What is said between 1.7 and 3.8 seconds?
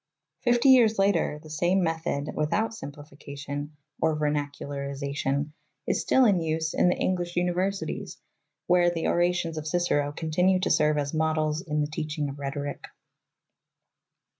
method without sim plification